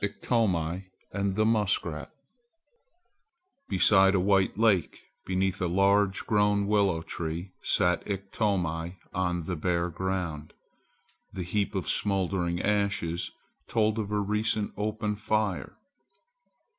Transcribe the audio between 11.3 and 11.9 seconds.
The heap of